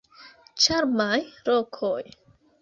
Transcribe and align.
Ĉarmaj 0.63 1.19
lokoj. 1.51 2.01